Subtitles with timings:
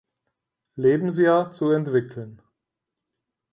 [0.79, 2.41] Lebensjahr zu entwickeln.